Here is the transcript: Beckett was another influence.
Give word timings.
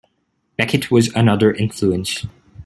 Beckett 0.57 0.89
was 0.89 1.13
another 1.13 1.53
influence. 1.53 2.25